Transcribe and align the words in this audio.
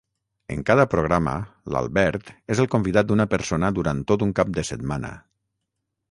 En 0.53 0.61
cada 0.67 0.83
programa 0.93 1.33
l'Albert 1.75 2.31
és 2.55 2.61
el 2.63 2.69
convidat 2.75 3.09
d'una 3.11 3.27
persona 3.33 3.69
durant 3.81 4.01
tot 4.13 4.25
un 4.29 4.33
cap 4.41 4.55
de 4.57 4.65
setmana. 4.71 5.13